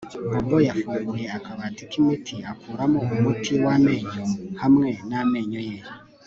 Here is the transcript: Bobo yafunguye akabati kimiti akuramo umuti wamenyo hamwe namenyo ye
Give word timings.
Bobo 0.29 0.57
yafunguye 0.67 1.27
akabati 1.37 1.83
kimiti 1.91 2.35
akuramo 2.51 2.99
umuti 3.13 3.53
wamenyo 3.65 4.23
hamwe 4.61 4.89
namenyo 5.09 5.61
ye 5.69 5.77